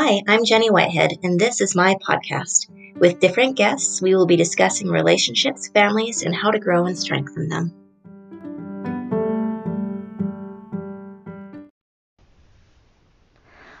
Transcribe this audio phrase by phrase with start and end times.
[0.00, 2.68] Hi, I'm Jenny Whitehead, and this is my podcast.
[3.00, 7.48] With different guests, we will be discussing relationships, families, and how to grow and strengthen
[7.48, 7.74] them.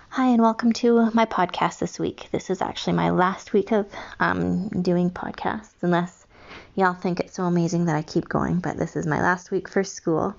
[0.08, 2.26] Hi, and welcome to my podcast this week.
[2.32, 3.86] This is actually my last week of
[4.18, 6.26] um, doing podcasts, unless
[6.74, 9.68] y'all think it's so amazing that I keep going, but this is my last week
[9.68, 10.34] for school.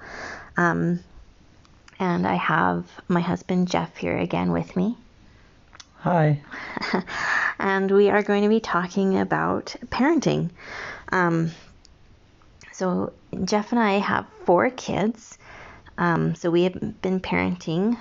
[0.57, 1.00] Um,
[2.00, 4.98] and I have my husband Jeff here again with me.
[6.02, 6.42] Hi.
[7.60, 10.50] and we are going to be talking about parenting.
[11.12, 11.52] Um,
[12.71, 13.12] so,
[13.44, 15.38] Jeff and I have four kids.
[15.98, 17.98] Um, so, we have been parenting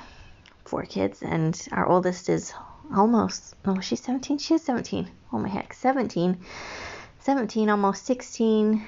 [0.65, 2.55] four kids, and our oldest is
[2.95, 4.39] almost, oh, she's 17.
[4.39, 5.11] She is 17.
[5.33, 6.39] Oh, my heck, 17.
[7.19, 8.87] 17, almost 16,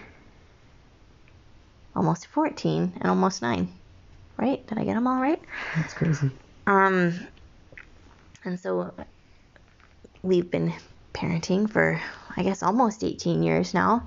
[1.97, 3.69] almost 14, and almost 9.
[4.37, 4.65] Right?
[4.69, 5.43] Did I get them all right?
[5.75, 6.31] That's crazy.
[6.69, 7.27] Um,
[8.45, 8.93] and so
[10.23, 10.73] we've been
[11.15, 12.01] parenting for,
[12.37, 14.07] I guess, almost 18 years now.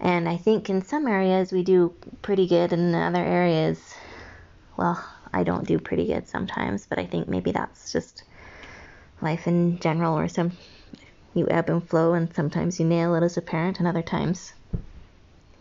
[0.00, 3.94] And I think in some areas we do pretty good, and in other areas,
[4.76, 8.24] well, I don't do pretty good sometimes, but I think maybe that's just
[9.20, 10.52] life in general, or some
[11.34, 14.54] you ebb and flow, and sometimes you nail it as a parent, and other times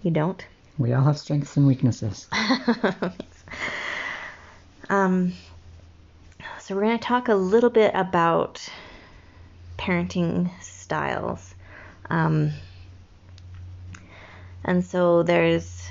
[0.02, 0.46] you don't.
[0.78, 2.28] We all have strengths and weaknesses.
[4.90, 5.34] um,
[6.70, 8.64] so we're going to talk a little bit about
[9.80, 11.56] parenting styles.
[12.12, 12.52] Um,
[14.64, 15.90] and so there's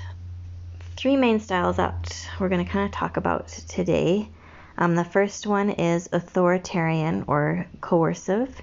[0.95, 4.29] three main styles that we're going to kind of talk about today.
[4.77, 8.61] Um, the first one is authoritarian or coercive.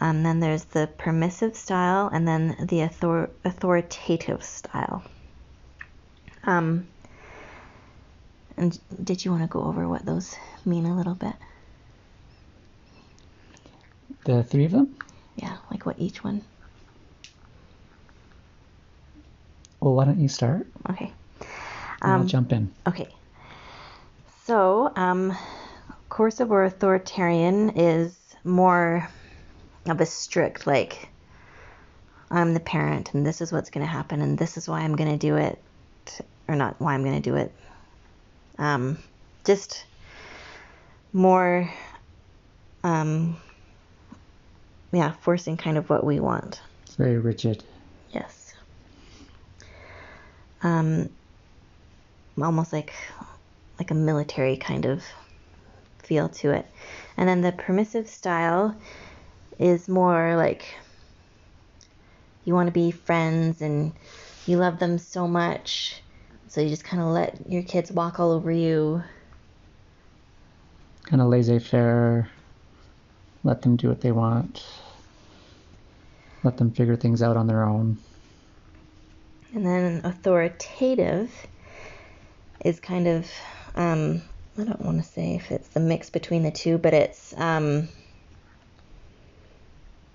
[0.00, 5.04] Um, then there's the permissive style, and then the author- authoritative style.
[6.44, 6.86] Um,
[8.56, 11.34] and did you want to go over what those mean a little bit?
[14.24, 14.96] The three of them?
[15.36, 16.42] Yeah, like what each one.
[19.80, 20.66] Well, why don't you start?
[20.88, 21.12] Okay.
[22.00, 22.72] Um, I'll jump in.
[22.86, 23.08] Okay.
[24.44, 25.36] So, um,
[26.08, 29.08] coercive or authoritarian is more
[29.86, 31.08] of a strict, like,
[32.30, 34.96] I'm the parent and this is what's going to happen and this is why I'm
[34.96, 35.58] going to do it,
[36.48, 37.52] or not why I'm going to do it.
[38.58, 38.98] Um,
[39.44, 39.84] just
[41.12, 41.70] more,
[42.82, 43.36] um,
[44.92, 46.60] yeah, forcing kind of what we want.
[46.86, 47.64] It's very rigid.
[48.12, 48.54] Yes.
[50.62, 51.10] Um,
[52.40, 52.92] almost like
[53.78, 55.04] like a military kind of
[56.02, 56.66] feel to it.
[57.16, 58.76] And then the permissive style
[59.58, 60.76] is more like
[62.44, 63.92] you want to be friends and
[64.46, 66.02] you love them so much.
[66.54, 69.02] So you just kind of let your kids walk all over you.
[71.02, 72.30] Kind of laissez faire.
[73.42, 74.64] Let them do what they want.
[76.44, 77.98] Let them figure things out on their own.
[79.52, 81.32] And then authoritative
[82.64, 83.28] is kind of,
[83.74, 84.22] um,
[84.56, 87.88] I don't want to say if it's the mix between the two, but it's um,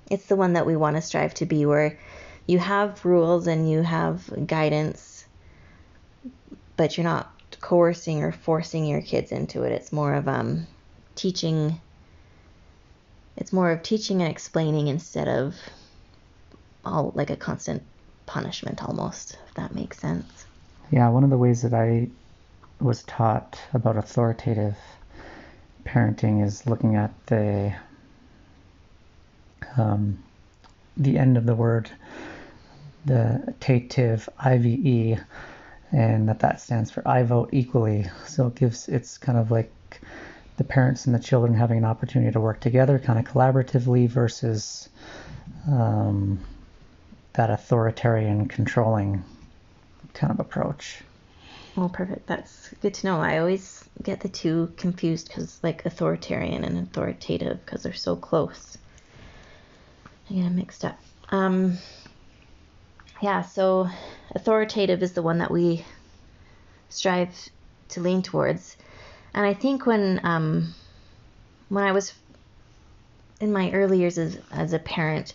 [0.10, 2.00] it's the one that we want to strive to be, where
[2.48, 5.19] you have rules and you have guidance,
[6.80, 7.30] but you're not
[7.60, 9.74] coercing or forcing your kids into it.
[9.74, 10.66] It's more of um,
[11.14, 11.82] teaching.
[13.36, 15.58] It's more of teaching and explaining instead of
[16.86, 17.84] all like a constant
[18.28, 20.46] punishment almost, if that makes sense.
[20.90, 22.08] Yeah, one of the ways that I
[22.80, 24.78] was taught about authoritative
[25.84, 27.76] parenting is looking at the
[29.76, 30.24] um,
[30.96, 31.92] the end of the word,
[33.04, 35.20] the tative IVE,
[35.92, 38.06] and that that stands for I vote equally.
[38.26, 39.72] So it gives it's kind of like
[40.58, 44.90] the parents and the children having an opportunity to work together, kind of collaboratively, versus
[45.68, 46.40] um,
[47.34, 49.24] that authoritarian, controlling
[50.14, 51.02] kind of approach.
[51.76, 52.28] Well, perfect.
[52.28, 53.22] That's good to know.
[53.22, 58.78] I always get the two confused because, like, authoritarian and authoritative, because they're so close.
[60.30, 61.00] I get them mixed up.
[61.30, 61.78] Um,
[63.22, 63.90] yeah, so
[64.36, 65.86] authoritative is the one that we
[66.90, 67.50] strive
[67.90, 68.78] to lean towards.
[69.34, 70.74] And I think when um,
[71.70, 72.14] when I was
[73.40, 75.34] in my early years as, as a parent,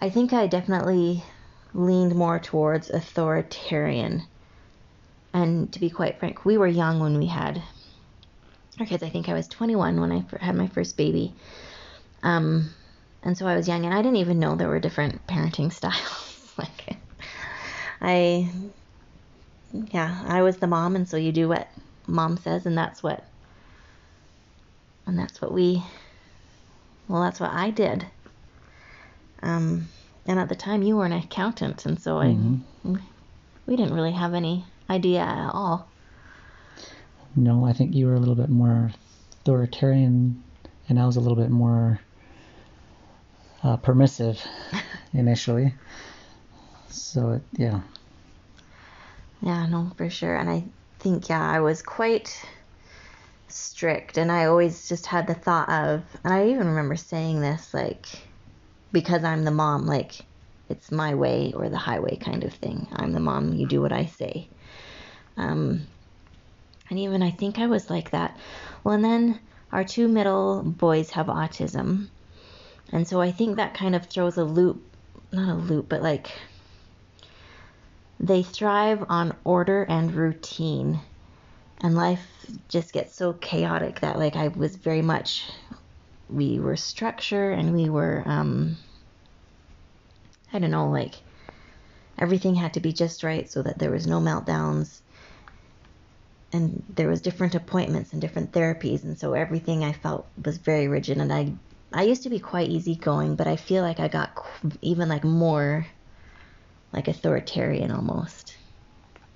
[0.00, 1.22] I think I definitely
[1.74, 4.22] leaned more towards authoritarian.
[5.32, 7.62] And to be quite frank, we were young when we had
[8.80, 9.02] our kids.
[9.02, 11.34] I think I was 21 when I had my first baby.
[12.22, 12.70] Um,
[13.22, 16.27] and so I was young, and I didn't even know there were different parenting styles.
[16.58, 16.96] like,
[18.00, 18.48] I,
[19.92, 21.68] yeah, I was the mom, and so you do what
[22.06, 23.24] mom says, and that's what,
[25.06, 25.82] and that's what we
[27.08, 28.06] Well, that's what I did.
[29.42, 29.88] Um,
[30.26, 32.60] and at the time, you were an accountant, and so Mhm.
[32.84, 32.98] I
[33.66, 35.88] we didn't really have any idea at all.
[37.36, 38.90] No, I think you were a little bit more
[39.40, 40.42] authoritarian,
[40.88, 42.00] and I was a little bit more
[43.62, 44.42] uh, permissive
[45.12, 45.74] initially.
[46.88, 47.80] So it, yeah,
[49.40, 50.34] Yeah, no, for sure.
[50.34, 50.64] And I
[50.98, 52.44] think, yeah, I was quite
[53.48, 54.18] strict.
[54.18, 58.06] And I always just had the thought of, and I even remember saying this, like,
[58.92, 60.12] because I'm the mom, like,
[60.68, 62.88] it's my way or the highway kind of thing.
[62.92, 64.48] I'm the mom, you do what I say.
[65.36, 65.86] Um,
[66.90, 68.36] and even I think I was like that.
[68.82, 69.40] Well, and then
[69.72, 72.08] our two middle boys have autism.
[72.92, 74.82] And so I think that kind of throws a loop,
[75.30, 76.30] not a loop, but like
[78.20, 81.00] they thrive on order and routine.
[81.80, 82.26] And life
[82.68, 85.44] just gets so chaotic that, like, I was very much,
[86.28, 88.76] we were structure and we were, um,
[90.52, 91.14] I don't know, like,
[92.18, 95.00] everything had to be just right so that there was no meltdowns.
[96.52, 100.88] And there was different appointments and different therapies, and so everything I felt was very
[100.88, 101.18] rigid.
[101.18, 101.52] And I,
[101.92, 104.30] I used to be quite easygoing, but I feel like I got
[104.80, 105.86] even like more
[106.92, 108.56] like authoritarian almost.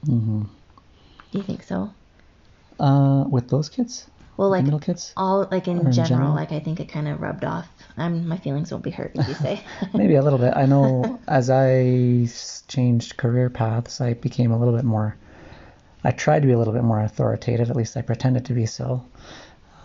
[0.07, 0.43] hmm
[1.33, 1.91] Do you think so?
[2.79, 4.07] uh, with those kids,
[4.37, 6.35] Well, like middle kids, all like in, Or in general, general?
[6.35, 7.69] like I think it kind of rubbed off.
[7.97, 9.61] I'm my feelings won't be hurt if you say.
[9.95, 10.53] maybe a little bit.
[10.57, 12.29] I know as I
[12.69, 15.17] changed career paths, I became a little bit more.
[16.05, 17.71] I tried to be a little bit more authoritative.
[17.71, 19.05] At least I pretended to be so.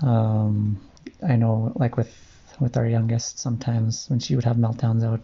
[0.02, 0.80] Um,
[1.28, 2.14] I know, like with
[2.60, 5.24] with our youngest, sometimes when she would have meltdowns, I would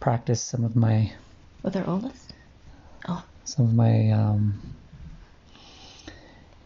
[0.00, 1.12] practice some of my
[1.62, 2.32] With our oldest?
[3.44, 4.60] some of my um,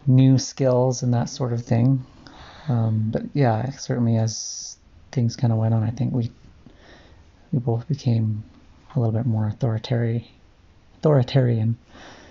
[0.07, 2.05] new skills and that sort of thing.
[2.69, 4.77] Um, but yeah, certainly as
[5.13, 6.31] things kind of went on, I think we
[7.53, 8.43] we both became
[8.97, 10.25] a little bit more authoritarian.
[10.99, 11.77] Authoritarian.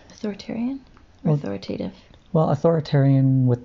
[0.09, 0.81] Authoritarian?
[1.23, 1.93] Or Well- authoritative?
[2.33, 3.59] Well, authoritarian with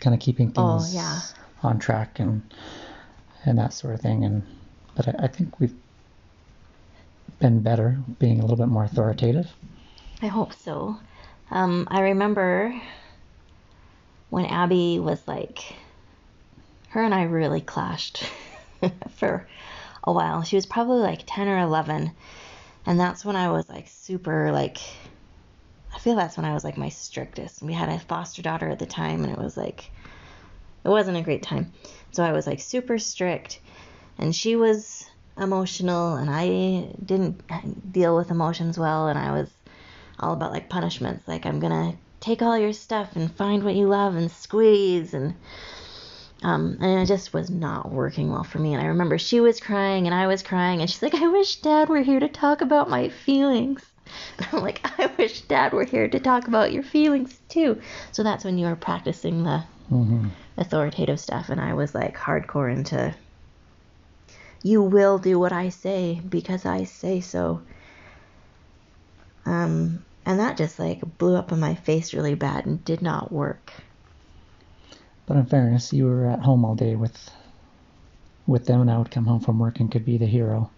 [0.00, 1.20] kind of keeping Oh, things yeah.
[1.62, 2.42] on track and
[3.44, 4.24] and that sort of thing.
[4.24, 4.42] And
[4.96, 5.74] but I, I think we've
[7.44, 9.52] been better being a little bit more authoritative.
[10.22, 10.96] I hope so.
[11.50, 12.74] Um, I remember
[14.30, 15.76] when Abby was like,
[16.88, 18.24] her and I really clashed
[19.16, 19.46] for
[20.04, 20.42] a while.
[20.42, 22.12] She was probably like 10 or 11.
[22.86, 24.78] And that's when I was like super, like,
[25.94, 27.60] I feel that's when I was like my strictest.
[27.60, 29.90] We had a foster daughter at the time, and it was like,
[30.82, 31.74] it wasn't a great time.
[32.10, 33.60] So I was like super strict.
[34.16, 35.04] And she was
[35.38, 39.50] emotional, and I didn't deal with emotions well, and I was
[40.18, 41.26] all about like punishments.
[41.26, 45.34] Like I'm gonna take all your stuff and find what you love and squeeze and
[46.42, 48.74] um, and it just was not working well for me.
[48.74, 51.56] And I remember she was crying and I was crying, and she's like, "I wish
[51.56, 53.84] Dad were here to talk about my feelings."
[54.38, 57.80] And I'm like, "I wish Dad were here to talk about your feelings too."
[58.12, 62.72] So that's when you were practicing the hmm authoritative stuff, and I was like hardcore
[62.72, 63.14] into.
[64.64, 67.60] You will do what I say because I say so.
[69.44, 73.30] Um, and that just like blew up in my face really bad and did not
[73.30, 73.70] work.
[75.26, 77.30] But in fairness, you were at home all day with
[78.46, 80.70] with them, and I would come home from work and could be the hero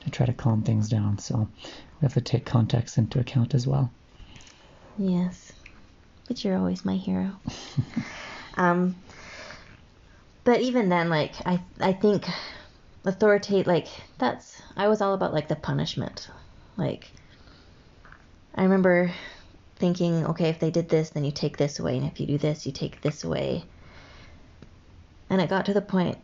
[0.00, 1.18] to try to calm things down.
[1.18, 3.92] So we have to take context into account as well.
[4.96, 5.52] Yes,
[6.26, 7.32] but you're always my hero.
[8.56, 8.96] um,
[10.44, 12.26] but even then, like I, I think
[13.06, 13.86] authoritate like
[14.18, 16.28] that's I was all about like the punishment.
[16.76, 17.10] Like
[18.54, 19.12] I remember
[19.76, 22.38] thinking, okay, if they did this, then you take this away, and if you do
[22.38, 23.64] this, you take this away.
[25.28, 26.18] And it got to the point.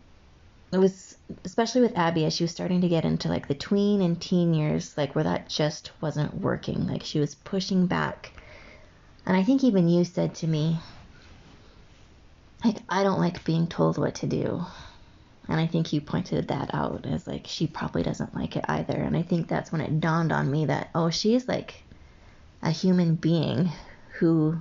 [0.72, 4.00] It was especially with Abby as she was starting to get into like the tween
[4.00, 6.86] and teen years, like where that just wasn't working.
[6.86, 8.32] Like she was pushing back.
[9.26, 10.78] And I think even you said to me,
[12.64, 14.64] like, I don't like being told what to do.
[15.48, 18.94] And I think you pointed that out as like, she probably doesn't like it either.
[18.94, 21.82] And I think that's when it dawned on me that, oh, she's like
[22.62, 23.70] a human being
[24.18, 24.56] who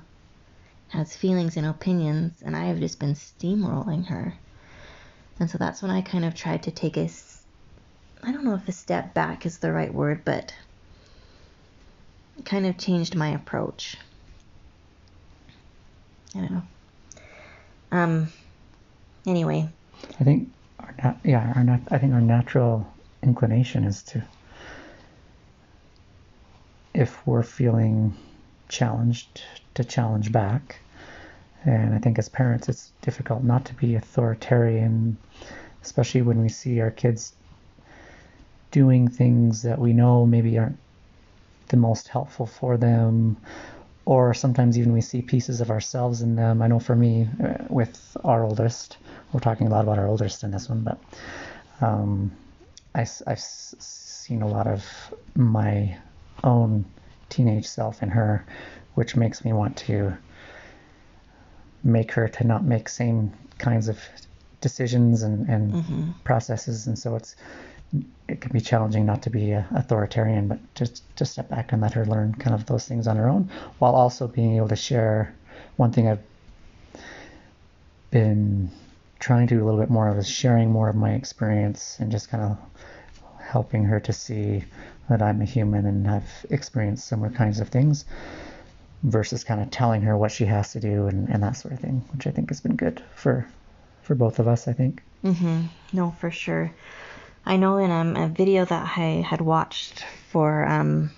[0.89, 4.33] has feelings and opinions, and I have just been steamrolling her.
[5.39, 7.09] And so that's when I kind of tried to take a
[8.23, 10.53] I don't know if a step back is the right word, but
[12.45, 13.97] kind of changed my approach.
[16.35, 16.63] I don't know.
[17.91, 18.27] Um.
[19.25, 19.69] Anyway,
[20.19, 20.49] I think,
[20.83, 22.87] our nat- yeah, our nat- I think our natural
[23.23, 24.23] inclination is to,
[26.93, 28.13] if we're feeling
[28.69, 29.43] challenged,
[29.75, 30.79] to challenge back.
[31.63, 35.17] And I think as parents, it's difficult not to be authoritarian
[35.83, 37.33] especially when we see our kids
[38.71, 40.77] doing things that we know maybe aren't
[41.69, 43.37] the most helpful for them
[44.11, 46.61] or sometimes even we see pieces of ourselves in them.
[46.61, 48.97] I know for me, uh, with our oldest,
[49.31, 50.99] we're talking a lot about our oldest in this one, but
[51.79, 52.29] um,
[52.93, 54.83] I, have seen a lot of
[55.33, 55.97] my
[56.43, 56.83] own
[57.29, 58.45] teenage self in her,
[58.95, 60.17] which makes me want to
[61.81, 63.97] make her to not make same kinds of
[64.59, 66.11] decisions and, and mm-hmm.
[66.25, 66.85] processes.
[66.85, 67.37] And so it's
[68.27, 71.93] it can be challenging not to be authoritarian, but just to step back and let
[71.93, 75.35] her learn kind of those things on her own, while also being able to share.
[75.75, 76.23] One thing I've
[78.11, 78.71] been
[79.19, 82.11] trying to do a little bit more of is sharing more of my experience and
[82.11, 82.57] just kind of
[83.39, 84.63] helping her to see
[85.09, 88.05] that I'm a human and I've experienced similar kinds of things
[89.03, 91.79] versus kind of telling her what she has to do and, and that sort of
[91.79, 93.45] thing, which I think has been good for
[94.03, 95.03] for both of us, I think.
[95.23, 95.61] Mm-hmm.
[95.93, 96.71] No, for sure.
[97.45, 101.11] I know in um, a video that I had watched for um,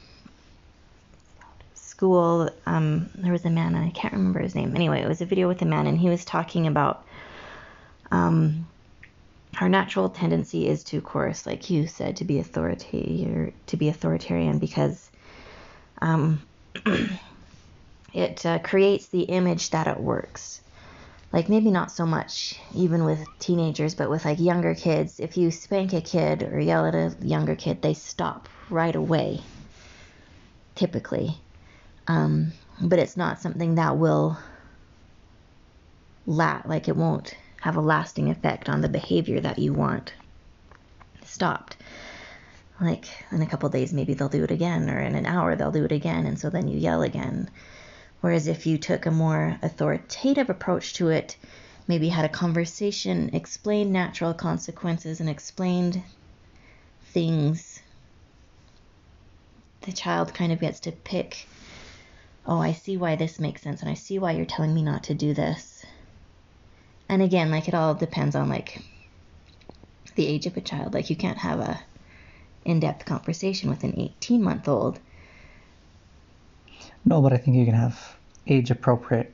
[1.75, 4.75] school, um, there was a man, and I can't remember his name.
[4.75, 7.05] Anyway, it was a video with a man, and he was talking about
[8.11, 8.67] um,
[9.59, 14.59] our natural tendency is to, of course, like you said, to be to be authoritarian
[14.59, 15.11] because
[16.01, 16.41] um,
[18.13, 20.61] it uh, creates the image that it works
[21.33, 25.49] like maybe not so much even with teenagers, but with like younger kids, if you
[25.49, 29.39] spank a kid or yell at a younger kid, they stop right away,
[30.75, 31.35] typically.
[32.07, 34.37] Um, but it's not something that will
[36.27, 40.13] la- like it won't have a lasting effect on the behavior that you want
[41.25, 41.77] stopped.
[42.79, 45.71] Like in a couple days, maybe they'll do it again, or in an hour they'll
[45.71, 47.49] do it again, and so then you yell again.
[48.23, 51.35] Whereas if you took a more authoritative approach to it,
[51.89, 56.01] maybe had a conversation, explained natural consequences, and explained
[57.07, 57.81] things,
[59.81, 61.49] the child kind of gets to pick,
[62.45, 65.03] oh, I see why this makes sense, and I see why you're telling me not
[65.03, 65.85] to do this.
[67.09, 68.81] And again, like it all depends on like
[70.15, 70.93] the age of a child.
[70.93, 71.81] Like you can't have a
[72.63, 75.01] in-depth conversation with an 18 month old
[77.05, 78.15] no, but I think you can have
[78.47, 79.33] age appropriate,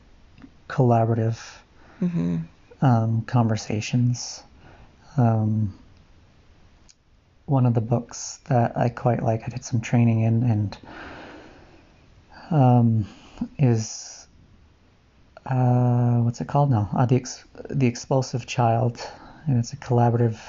[0.67, 1.39] collaborative
[2.01, 2.38] mm-hmm.
[2.81, 4.43] um, conversations.
[5.17, 5.77] Um,
[7.45, 10.77] one of the books that I quite like, I did some training in, and
[12.51, 13.07] um,
[13.57, 14.27] is
[15.45, 16.89] uh, what's it called now?
[16.95, 19.01] Uh, the Ex- the Explosive Child,
[19.47, 20.39] and it's a collaborative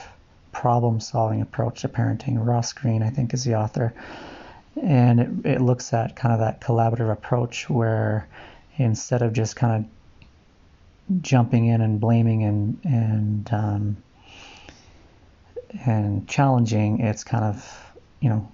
[0.52, 2.44] problem solving approach to parenting.
[2.44, 3.94] Ross Greene, I think, is the author
[4.82, 8.28] and it, it looks at kind of that collaborative approach where
[8.76, 13.96] instead of just kind of jumping in and blaming and and um,
[15.84, 18.50] and challenging, it's kind of you know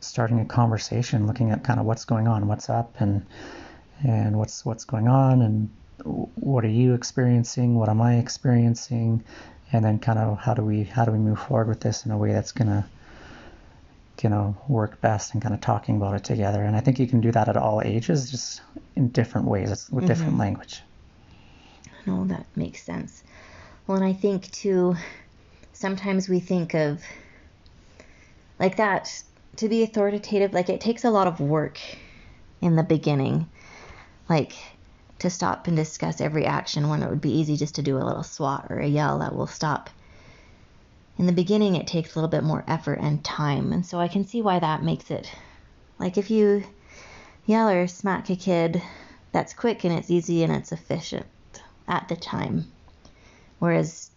[0.00, 3.24] starting a conversation, looking at kind of what's going on, what's up, and
[4.02, 5.70] and what's what's going on, and
[6.34, 9.22] what are you experiencing, what am I experiencing,
[9.72, 12.10] and then kind of how do we how do we move forward with this in
[12.10, 12.86] a way that's gonna
[14.22, 16.62] you know work best and kind of talking about it together.
[16.62, 18.62] And i think you can do that at all ages just
[18.96, 19.68] in different ways.
[19.68, 20.06] With mm-hmm.
[20.06, 20.82] different language.
[22.06, 23.22] No that makes sense.
[23.86, 24.96] Well and i think too
[25.72, 27.02] sometimes we think of
[28.58, 29.22] like that
[29.56, 31.80] to be authoritative like it takes a lot of work
[32.60, 33.48] in the beginning
[34.28, 34.52] like
[35.18, 38.04] to stop and discuss every action when it would be easy just to do a
[38.04, 39.90] little swat or a yell that will stop
[41.20, 44.08] in the beginning it takes a little bit more effort and time and so i
[44.08, 45.30] can see why that makes it
[45.98, 46.64] like if you
[47.46, 48.82] yell or smack a kid
[49.32, 51.26] that's quick and it's easy and it's efficient
[51.88, 52.66] at the time.
[53.58, 54.10] Whereas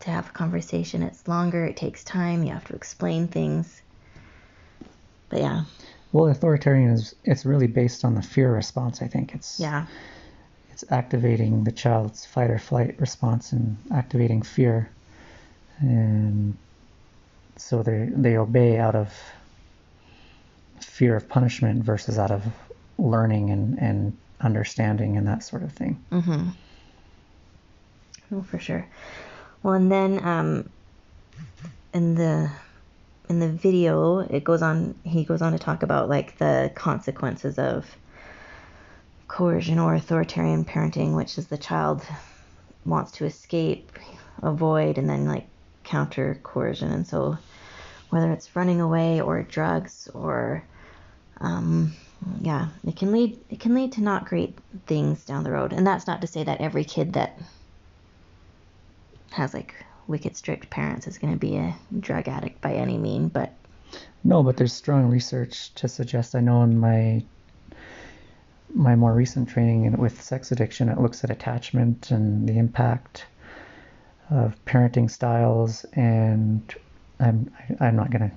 [0.00, 3.82] to have a conversation it's longer it takes time you have to explain things.
[5.28, 5.64] But yeah.
[6.12, 9.34] Well authoritarian is it's really based on the fear response i think.
[9.34, 9.86] It's yeah.
[10.70, 14.90] it's activating the child's fight or flight response and activating fear
[17.60, 19.12] so they they obey out of
[20.80, 22.42] fear of punishment versus out of
[22.98, 26.02] learning and and understanding and that sort of thing.
[26.10, 26.48] Mm-hmm.
[28.32, 28.86] Oh, for sure.
[29.62, 30.70] Well, and then um,
[31.92, 32.50] in the
[33.28, 34.94] in the video, it goes on.
[35.04, 37.94] He goes on to talk about like the consequences of
[39.28, 42.02] coercion or authoritarian parenting, which is the child
[42.86, 43.92] wants to escape,
[44.42, 45.46] avoid, and then like
[45.90, 46.92] counter coercion.
[46.92, 47.36] And so,
[48.10, 50.64] whether it's running away or drugs or,
[51.40, 51.94] um,
[52.40, 54.56] yeah, it can lead it can lead to not great
[54.86, 55.72] things down the road.
[55.72, 57.38] And that's not to say that every kid that
[59.32, 59.74] has like
[60.06, 63.52] wicked strict parents is going to be a drug addict by any mean, but
[64.22, 66.34] No, but there's strong research to suggest.
[66.34, 67.22] I know in my
[68.72, 73.26] my more recent training with sex addiction, it looks at attachment and the impact
[74.30, 75.84] of parenting styles.
[75.94, 76.74] And
[77.18, 78.32] I'm I'm not gonna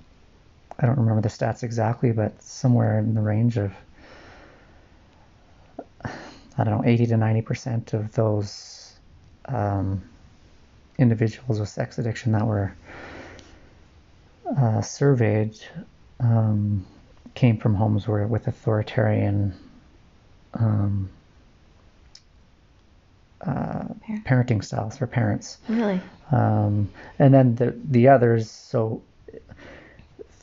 [0.80, 3.74] I don't remember the stats exactly, but somewhere in the range of
[6.58, 8.94] I don't know 80 to 90 percent of those
[9.46, 10.04] um,
[10.98, 12.76] individuals with sex addiction that were
[14.58, 15.58] uh, surveyed
[16.20, 16.86] um,
[17.34, 19.54] came from homes where with authoritarian
[20.54, 21.10] um,
[23.46, 23.86] uh,
[24.26, 25.58] parenting styles for parents.
[25.68, 26.00] really,
[26.32, 29.02] Um, and then the the others, so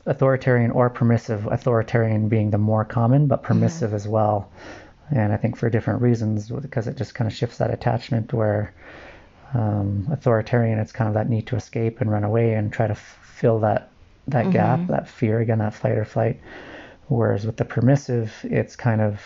[0.06, 4.50] authoritarian or permissive, authoritarian being the more common, but permissive as well.
[5.10, 8.72] And I think for different reasons, because it just kind of shifts that attachment where
[9.54, 12.92] um, authoritarian, it's kind of that need to escape and run away and try to
[12.92, 13.88] f- fill that
[14.28, 16.40] that gap, that fear again, that fight or flight.
[17.08, 19.20] Whereas with the permissive, it's kind of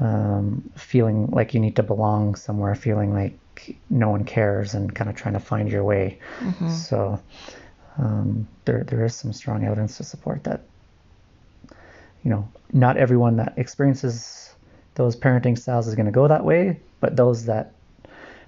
[0.00, 3.38] um, feeling like you need to belong somewhere, feeling like
[3.88, 6.18] no one cares, and kind of trying to find your way.
[6.68, 7.20] So
[7.98, 10.62] um, there there is some strong evidence to support that.
[12.22, 14.54] You know, not everyone that experiences
[14.96, 17.72] those parenting styles is going to go that way, but those that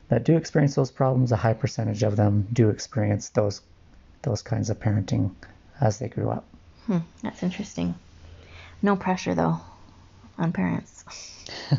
[0.08, 3.62] that do experience those problems, a high percentage of them do experience those
[4.22, 5.30] those kinds of parenting
[5.80, 6.44] as they grew up.
[6.86, 7.94] hmm, that's interesting.
[8.82, 9.60] No pressure though
[10.38, 11.04] on parents.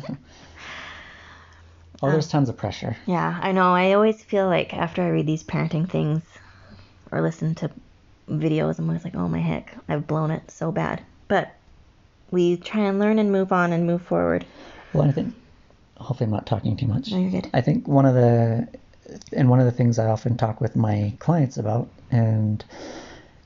[2.02, 2.96] Oh, there's um, tons of pressure.
[3.06, 3.74] Yeah, I know.
[3.74, 6.22] I always feel like after I read these parenting things
[7.12, 7.70] or listen to
[8.28, 11.02] videos, I'm always like, oh my heck, I've blown it so bad.
[11.28, 11.54] But
[12.30, 14.46] we try and learn and move on and move forward.
[14.92, 15.34] Well, I think
[15.98, 17.10] hopefully I'm not talking too much.
[17.10, 17.50] No, you're good.
[17.52, 18.66] I think one of the
[19.32, 22.64] and one of the things I often talk with my clients about and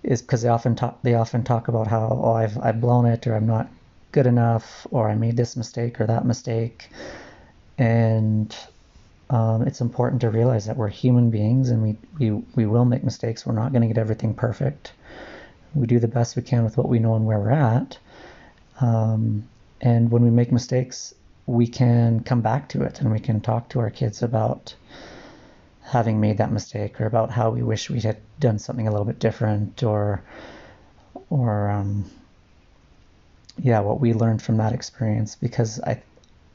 [0.03, 3.27] is because they often talk they often talk about how oh I've I've blown it
[3.27, 3.69] or I'm not
[4.15, 6.89] good enough or I made this mistake or that mistake
[7.79, 8.57] and
[9.29, 13.03] um, it's important to realize that we're human beings and we, we, we will make
[13.03, 13.45] mistakes.
[13.45, 14.93] We're not going to get everything perfect.
[15.75, 17.99] We do the best we can with what we know and where we're at.
[18.81, 19.49] Um,
[19.81, 21.13] and when we make mistakes,
[21.47, 24.77] we can come back to it and we can talk to our kids about
[25.83, 29.07] having made that mistake or about how we wish we had done something a little
[29.07, 30.23] bit different or
[31.31, 32.05] or um,
[33.63, 36.03] yeah what we learned from that experience because I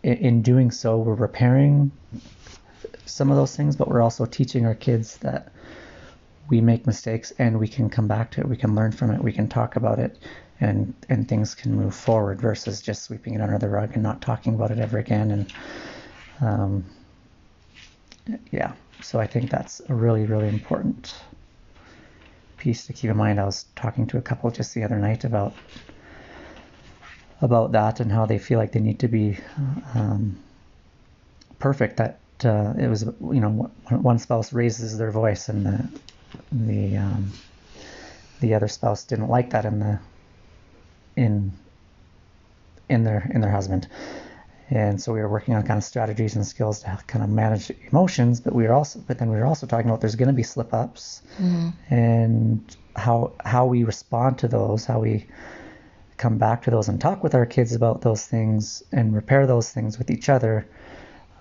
[0.03, 1.91] in, in doing so we're repairing
[3.05, 5.51] some of those things but we're also teaching our kids that
[6.49, 8.49] we make mistakes and we can come back to it.
[8.49, 9.23] We can learn from it.
[9.23, 10.17] We can talk about it
[10.59, 14.21] and and things can move forward versus just sweeping it under the rug and not
[14.21, 15.31] talking about it ever again.
[15.31, 15.53] And
[16.41, 16.85] um,
[18.51, 21.15] yeah so i think that's a really really important
[22.59, 23.39] piece to keep in mind.
[23.39, 25.53] I was talking to a couple just the other night about
[27.41, 29.37] about that and how they feel like they need to be
[29.95, 30.37] um,
[31.59, 35.89] perfect that uh, it was you know one spouse raises their voice and the
[36.51, 37.31] the um,
[38.39, 39.99] the other spouse didn't like that in the
[41.15, 41.51] in
[42.89, 43.87] in their in their husband.
[44.71, 47.71] And so we were working on kind of strategies and skills to kind of manage
[47.91, 50.33] emotions but we were also but then we were also talking about there's going to
[50.33, 51.23] be slip ups
[51.89, 55.25] and how how we respond to those how we
[56.19, 59.71] come back to those and talk with our kids about those things and repair those
[59.71, 60.67] things with each other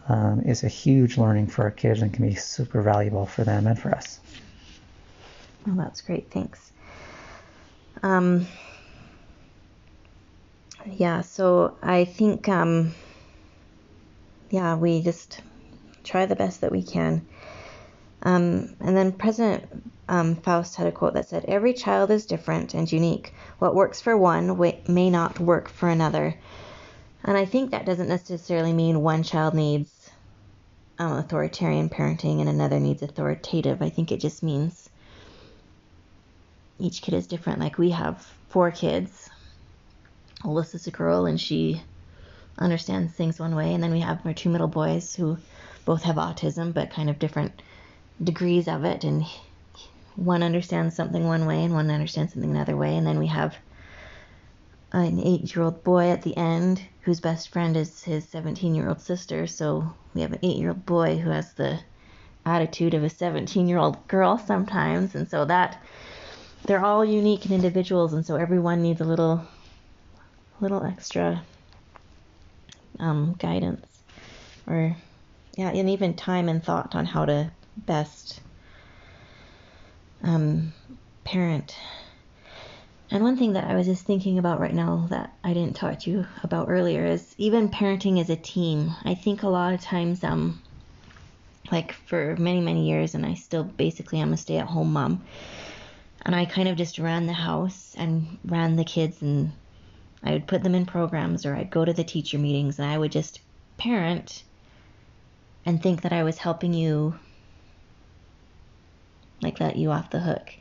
[0.09, 3.67] um, is a huge learning for our kids and can be super valuable for them
[3.67, 4.21] and for us
[5.67, 6.31] Well, that's great.
[6.31, 6.73] Thanks.
[8.03, 8.47] Um,
[10.87, 12.95] yeah, so I think, um,
[14.51, 15.41] yeah, we just
[16.05, 17.27] try the best that we can.
[18.23, 19.69] Um, and then President
[20.09, 23.35] um, Faust had a quote that said, Every child is different and unique.
[23.59, 26.35] What works for one may not work for another.
[27.25, 30.11] And I think that doesn't necessarily mean one child needs
[30.99, 33.83] um, authoritarian parenting and another needs authoritative.
[33.83, 34.89] I think it just means
[36.79, 37.61] each kid is different.
[37.61, 39.29] Like we have four kids.
[40.43, 41.83] Alyssa's a girl and she
[42.59, 45.39] understands things one way, and then we have our two middle boys who
[45.85, 47.63] both have autism but kind of different
[48.23, 49.25] degrees of it, and
[50.19, 53.57] one understands something one way and one understands something another way, and then we have
[54.93, 59.47] an eight-year-old boy at the end whose best friend is his 17-year-old sister.
[59.47, 61.79] So we have an eight-year-old boy who has the
[62.45, 65.81] attitude of a 17-year-old girl sometimes, and so that
[66.65, 69.47] they're all unique and individuals, and so everyone needs a little,
[70.61, 71.45] little extra
[72.99, 73.87] um, guidance,
[74.67, 74.97] or
[75.57, 78.41] yeah, and even time and thought on how to best
[80.23, 80.73] um,
[81.25, 81.77] parent.
[83.11, 86.01] And one thing that I was just thinking about right now that I didn't talk
[86.01, 88.95] to you about earlier is even parenting as a team.
[89.05, 90.61] I think a lot of times, um,
[91.73, 95.25] like for many, many years, and I still basically am a stay at home mom.
[96.23, 99.53] And I kind of just ran the house and ran the kids, and
[100.23, 102.99] I would put them in programs or I'd go to the teacher meetings and I
[102.99, 103.41] would just
[103.77, 104.43] parent
[105.65, 107.19] and think that I was helping you,
[109.43, 110.55] like let you off the hook.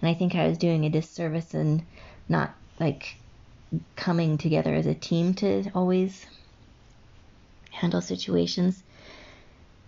[0.00, 1.82] And I think I was doing a disservice and
[2.28, 3.16] not like
[3.96, 6.26] coming together as a team to always
[7.70, 8.82] handle situations.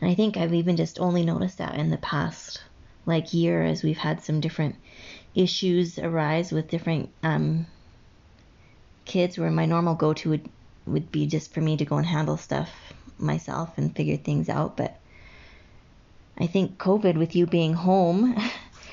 [0.00, 2.62] And I think I've even just only noticed that in the past
[3.06, 4.76] like year as we've had some different
[5.34, 7.66] issues arise with different um,
[9.04, 10.48] kids where my normal go to would
[10.86, 12.70] would be just for me to go and handle stuff
[13.18, 14.76] myself and figure things out.
[14.76, 14.98] But
[16.38, 18.36] I think COVID, with you being home,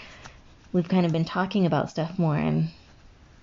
[0.74, 2.70] we've kind of been talking about stuff more, and,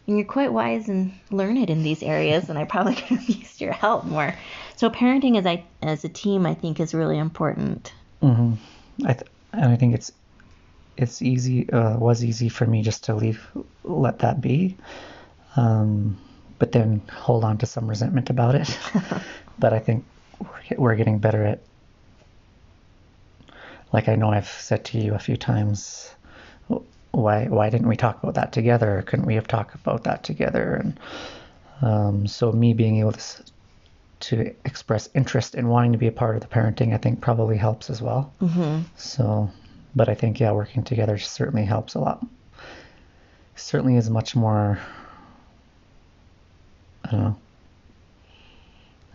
[0.06, 3.60] and you're quite wise and learned in these areas, and I probably could have used
[3.60, 4.34] your help more.
[4.76, 7.92] So parenting as I as a team, I think, is really important.
[8.22, 9.06] Mm-hmm.
[9.06, 10.12] I th- and I think it's
[10.96, 13.46] it's easy uh, was easy for me just to leave
[13.84, 14.76] let that be.
[15.56, 16.18] Um,
[16.58, 18.78] but then hold on to some resentment about it.
[19.58, 20.04] but I think
[20.76, 21.60] we're getting better at,
[23.92, 26.14] like I know I've said to you a few times,
[27.12, 29.02] why why didn't we talk about that together?
[29.06, 30.74] Couldn't we have talked about that together?
[30.74, 31.00] And
[31.82, 33.44] um, so me being able to
[34.20, 37.56] to express interest in wanting to be a part of the parenting, I think probably
[37.56, 38.32] helps as well.
[38.42, 38.80] Mm-hmm.
[38.96, 39.50] So,
[39.96, 42.24] but I think yeah, working together certainly helps a lot.
[43.56, 44.78] Certainly is much more
[47.04, 47.36] I don't know,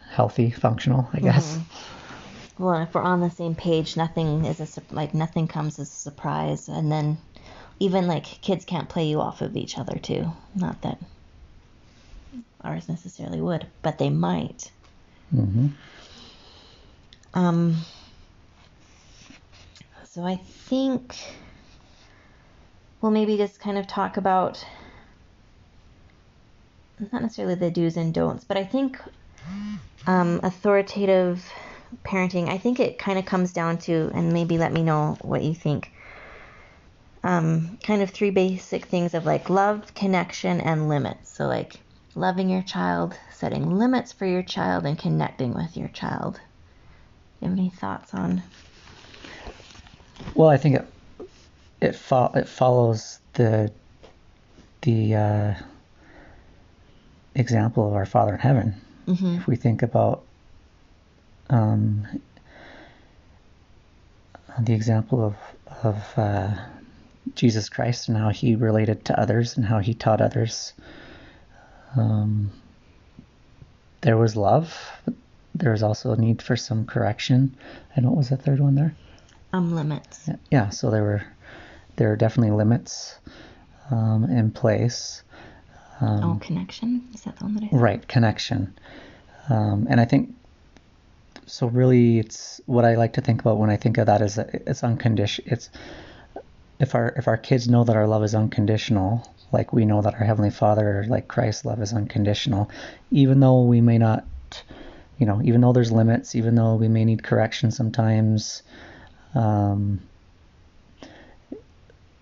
[0.10, 1.54] healthy, functional, I guess.
[1.58, 1.95] Mm-hmm.
[2.58, 5.96] Well, if we're on the same page, nothing is a like nothing comes as a
[5.96, 7.18] surprise, and then
[7.80, 10.32] even like kids can't play you off of each other too.
[10.56, 11.00] Not that
[12.62, 14.72] ours necessarily would, but they might.
[15.34, 15.68] Mm-hmm.
[17.34, 17.76] Um.
[20.06, 21.18] So I think
[23.02, 24.66] we'll maybe just kind of talk about
[27.12, 28.98] not necessarily the do's and don'ts, but I think
[30.08, 31.46] um, authoritative
[32.04, 35.44] parenting, I think it kind of comes down to, and maybe let me know what
[35.44, 35.92] you think.
[37.24, 41.36] Um, kind of three basic things of like love, connection, and limits.
[41.36, 41.82] So, like
[42.14, 46.36] loving your child, setting limits for your child, and connecting with your child.
[46.36, 46.42] Do
[47.42, 48.44] you have any thoughts on?
[50.36, 50.88] Well, I think it
[51.82, 53.72] it, fo- it follows the
[54.82, 55.54] the uh,
[57.34, 58.76] example of our Father in heaven.
[59.08, 59.38] Mm-hmm.
[59.38, 60.25] If we think about
[61.50, 62.06] um,
[64.60, 65.36] the example of
[65.84, 66.56] of uh,
[67.36, 70.74] Jesus Christ and how he related to others and how he taught others,
[71.96, 72.52] um,
[74.02, 74.78] there was love.
[75.54, 77.56] There was also a need for some correction.
[77.96, 78.96] And what was the third one there?
[79.54, 80.28] Um, limits.
[80.28, 81.24] Yeah, yeah so there were
[81.96, 83.18] there are definitely limits
[83.90, 85.24] um, in place.
[86.02, 87.70] Um, oh, connection is that the one that I?
[87.70, 87.82] Said?
[87.82, 88.78] Right, connection.
[89.50, 90.36] Um, and I think
[91.46, 91.68] so.
[91.68, 94.84] Really, it's what I like to think about when I think of that is it's
[94.84, 95.48] unconditional.
[95.52, 95.70] It's
[96.80, 100.14] if our if our kids know that our love is unconditional, like we know that
[100.14, 102.70] our heavenly Father, like Christ's love, is unconditional,
[103.12, 104.26] even though we may not,
[105.18, 108.64] you know, even though there's limits, even though we may need correction sometimes.
[109.34, 110.02] Um,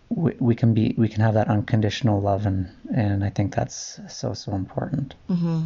[0.10, 4.00] we, we can be we can have that unconditional love and and I think that's
[4.10, 5.16] so so important.
[5.30, 5.64] Mm-hmm.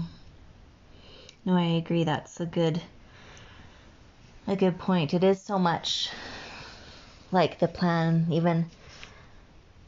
[1.45, 2.03] No, I agree.
[2.03, 2.81] That's a good
[4.47, 5.13] a good point.
[5.13, 6.09] It is so much
[7.31, 8.65] like the plan, even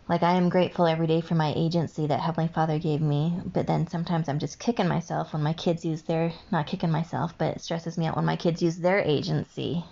[0.08, 3.68] like I am grateful every day for my agency that Heavenly Father gave me, but
[3.68, 7.56] then sometimes I'm just kicking myself when my kids use their not kicking myself, but
[7.56, 9.84] it stresses me out when my kids use their agency.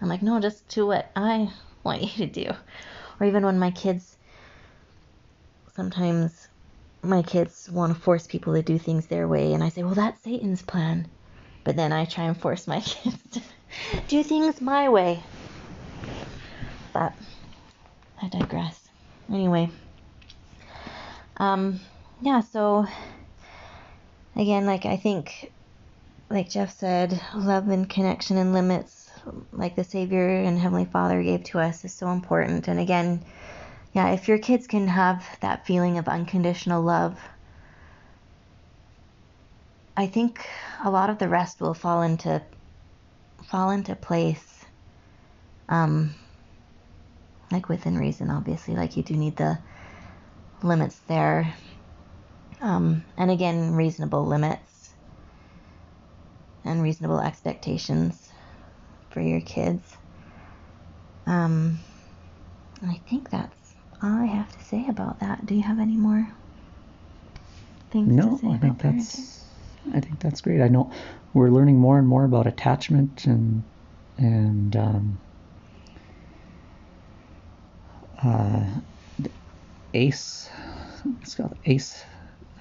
[0.00, 1.50] I'm like, no, just do what I
[1.82, 2.50] want you to do
[3.20, 4.16] or even when my kids
[5.74, 6.48] sometimes
[7.02, 9.94] my kids want to force people to do things their way and I say, "Well,
[9.94, 11.08] that's Satan's plan."
[11.64, 13.40] But then I try and force my kids to
[14.08, 15.22] do things my way.
[16.92, 17.14] But
[18.20, 18.88] I digress.
[19.30, 19.70] Anyway,
[21.36, 21.80] um
[22.22, 22.86] yeah, so
[24.36, 25.52] again, like I think
[26.28, 29.10] like Jeff said, love and connection and limits
[29.52, 32.68] like the Savior and Heavenly Father gave to us is so important.
[32.68, 33.24] And again,
[33.92, 37.18] yeah, if your kids can have that feeling of unconditional love,
[40.00, 40.48] I think
[40.82, 42.40] a lot of the rest will fall into
[43.44, 44.64] fall into place.
[45.68, 46.14] Um,
[47.52, 48.76] like within reason, obviously.
[48.76, 49.58] Like you do need the
[50.62, 51.52] limits there.
[52.62, 54.88] Um, and again, reasonable limits
[56.64, 58.26] and reasonable expectations
[59.10, 59.84] for your kids.
[61.26, 61.76] Um,
[62.82, 65.44] I think that's all I have to say about that.
[65.44, 66.26] Do you have any more
[67.90, 68.96] things No, to say I about think parenting?
[68.96, 69.49] that's
[69.92, 70.60] I think that's great.
[70.60, 70.90] I know
[71.34, 73.62] we're learning more and more about attachment and
[74.18, 75.18] and um,
[78.22, 78.66] uh,
[79.94, 80.50] ACE.
[81.22, 82.04] It's called ACE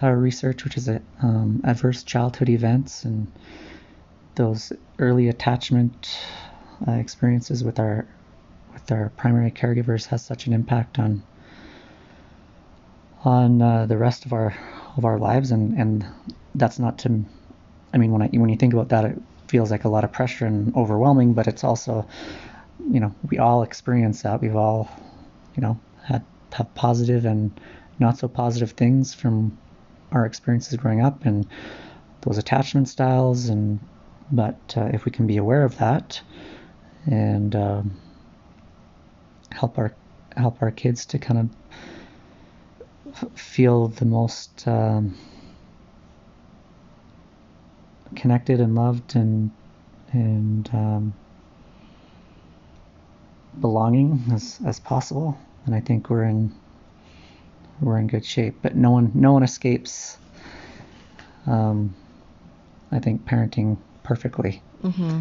[0.02, 3.32] uh, research, which is a, um, adverse childhood events and
[4.36, 6.18] those early attachment
[6.88, 8.08] uh, experiences with our
[8.74, 11.22] with our primary caregivers has such an impact on
[13.26, 14.56] on uh, the rest of our
[14.96, 16.06] of our lives and and
[16.60, 17.24] that's not to
[17.94, 20.12] I mean when I when you think about that it feels like a lot of
[20.12, 22.08] pressure and overwhelming but it's also
[22.90, 24.42] you know we all experience that.
[24.42, 24.90] We've all
[25.56, 27.60] you know had have positive and
[28.00, 29.58] not so positive things from
[30.12, 31.48] our experiences growing up and
[32.22, 33.80] those attachment styles and
[34.32, 36.22] but uh, if we can be aware of that
[37.06, 37.98] and um,
[39.52, 39.94] help our
[40.36, 41.52] help our kids to kind
[43.22, 45.16] of feel the most um,
[48.16, 49.52] connected and loved and
[50.12, 51.14] and um,
[53.62, 55.38] belonging as, as possible.
[55.66, 56.54] And I think we're in
[57.82, 60.18] we're in good shape but no one no one escapes
[61.48, 61.96] um,
[62.92, 64.62] I think parenting perfectly.
[64.84, 65.20] Mm-hmm.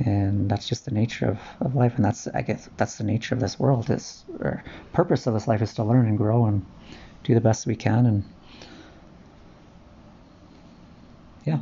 [0.00, 1.94] and that's just the nature of, of life.
[1.96, 5.46] And that's i guess that's the nature of this world is or purpose of this
[5.48, 6.64] life is to learn and grow and
[7.24, 8.24] do the best we can and
[11.44, 11.58] yeah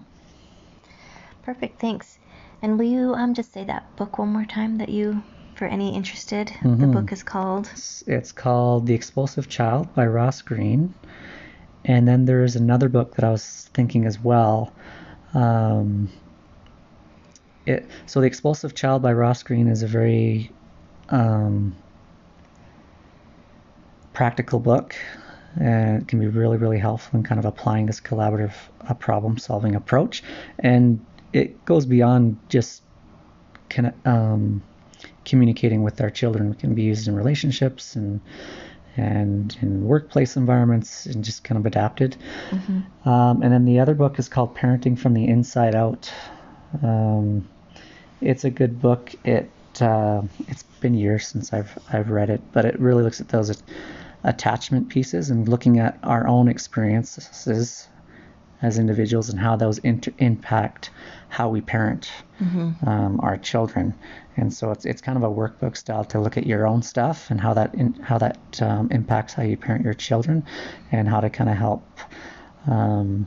[1.44, 1.80] Perfect.
[1.80, 2.18] Thanks.
[2.62, 5.22] And will you um just say that book one more time that you,
[5.54, 6.92] for any interested, the Mhm.
[6.92, 7.68] book is called.
[8.07, 10.94] it's, called the explosive child by ross greene
[11.85, 14.72] and then there's another book that i was thinking as well
[15.35, 16.09] um,
[17.66, 20.50] it so the explosive child by ross greene is a very
[21.11, 21.74] um,
[24.12, 24.94] practical book
[25.61, 28.54] and it can be really really helpful in kind of applying this collaborative
[28.88, 30.22] uh, problem solving approach
[30.59, 31.04] and
[31.35, 32.83] it goes beyond just
[33.68, 34.62] kinda, um,
[35.25, 38.20] communicating with our children it can be used in relationships and
[38.97, 42.16] and in workplace environments and just kind of adapted.
[42.51, 43.09] Mm-hmm.
[43.09, 46.12] um, and then the other book is called parenting from the inside out.
[46.81, 47.49] Um,
[48.20, 49.12] it's a good book.
[49.25, 53.29] It uh, it's been years since I've I've read it but it really looks at
[53.29, 53.62] those
[54.23, 57.88] attachment pieces and looking at our own experiences
[58.62, 60.90] as individuals and how those inter- impact
[61.29, 62.88] how we parent Mm-hmm.
[62.88, 63.95] um, our children.
[64.37, 67.31] And so it's it's kind of a workbook style to look at your own stuff
[67.31, 70.45] and how that in, how that um, impacts how you parent your children,
[70.90, 71.87] and how to kind of help
[72.67, 73.27] um,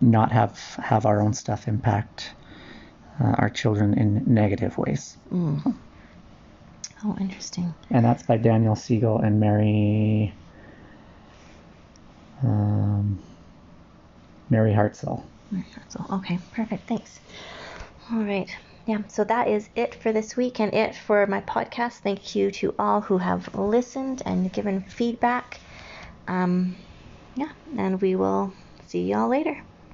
[0.00, 2.34] not have have our own stuff impact
[3.20, 5.16] uh, our children in negative ways.
[5.32, 5.76] Mm.
[7.04, 7.72] Oh, interesting.
[7.90, 10.34] And that's by Daniel Siegel and Mary
[12.42, 13.18] um,
[14.52, 15.24] Mary Hartzell.
[15.88, 16.86] So, okay, perfect.
[16.86, 17.20] Thanks.
[18.12, 18.50] All right.
[18.86, 22.00] Yeah, so that is it for this week and it for my podcast.
[22.00, 25.60] Thank you to all who have listened and given feedback.
[26.28, 26.76] Um,
[27.34, 28.52] yeah, and we will
[28.86, 29.56] see y'all later.